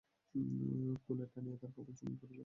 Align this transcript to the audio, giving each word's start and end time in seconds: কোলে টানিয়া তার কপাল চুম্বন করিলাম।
কোলে 1.05 1.25
টানিয়া 1.33 1.57
তার 1.61 1.71
কপাল 1.75 1.93
চুম্বন 1.97 2.15
করিলাম। 2.21 2.39